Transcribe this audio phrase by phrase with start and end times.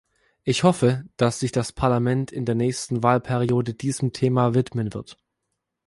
[0.41, 5.19] Ich hoffe, dass sich das Parlament in der nächsten Wahlperiode diesem Thema widmen wird.